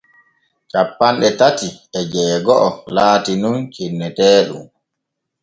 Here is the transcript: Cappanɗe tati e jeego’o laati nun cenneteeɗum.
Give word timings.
Cappanɗe 0.71 1.29
tati 1.39 1.67
e 1.99 1.99
jeego’o 2.11 2.69
laati 2.95 3.33
nun 3.41 3.57
cenneteeɗum. 3.73 4.63